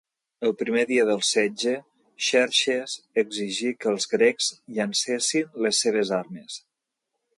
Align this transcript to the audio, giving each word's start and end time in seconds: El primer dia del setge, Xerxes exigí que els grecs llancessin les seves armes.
El 0.47 0.53
primer 0.59 0.83
dia 0.91 1.03
del 1.09 1.19
setge, 1.31 1.73
Xerxes 2.29 2.95
exigí 3.25 3.75
que 3.85 3.91
els 3.93 4.09
grecs 4.15 4.49
llancessin 4.79 5.57
les 5.67 5.83
seves 5.87 6.15
armes. 6.23 6.57